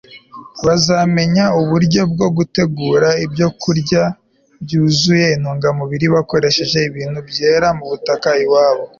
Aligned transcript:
bazamenya 0.65 1.43
uburyo 1.61 2.01
bwo 2.13 2.27
gutegura 2.37 3.09
ibyokurya 3.25 4.03
byuzuye 4.63 5.25
intungamubiri 5.35 6.05
bakoresheje 6.15 6.77
ibintu 6.89 7.19
byera 7.29 7.67
mu 7.77 7.85
butaka 7.91 8.29
iwabo 8.43 8.83